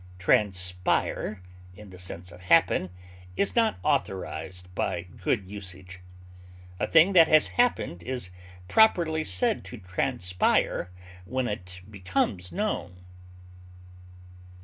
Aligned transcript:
["Transpire," 0.17 1.43
in 1.75 1.91
the 1.91 1.99
sense 1.99 2.31
of 2.31 2.41
happen, 2.41 2.89
is 3.37 3.55
not 3.55 3.77
authorized 3.83 4.73
by 4.73 5.03
good 5.15 5.47
usage: 5.47 5.99
a 6.79 6.87
thing 6.87 7.13
that 7.13 7.27
has 7.27 7.49
happened 7.49 8.01
is 8.01 8.31
properly 8.67 9.23
said 9.23 9.63
to 9.65 9.77
transpire 9.77 10.89
when 11.25 11.47
it 11.47 11.81
becomes 11.87 12.51
known. 12.51 13.05